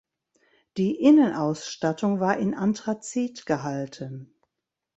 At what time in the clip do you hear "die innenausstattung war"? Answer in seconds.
0.77-2.37